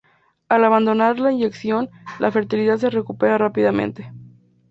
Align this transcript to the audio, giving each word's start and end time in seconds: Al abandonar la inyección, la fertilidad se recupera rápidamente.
Al 0.49 0.63
abandonar 0.63 1.19
la 1.19 1.31
inyección, 1.31 1.91
la 2.17 2.31
fertilidad 2.31 2.75
se 2.79 2.89
recupera 2.89 3.37
rápidamente. 3.37 4.11